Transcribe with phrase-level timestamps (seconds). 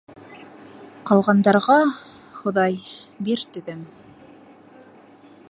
[1.09, 1.75] Ҡалғандарға,
[2.39, 2.81] Хоҙай,
[3.29, 3.87] бир түҙем.